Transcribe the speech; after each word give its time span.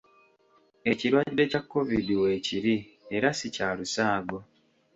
Ekirwadde 0.91 1.43
kya 1.51 1.61
Kovidi 1.71 2.13
weekiri 2.21 2.75
era 3.15 3.29
si 3.37 3.47
kya 3.55 3.67
lusaago. 3.77 4.39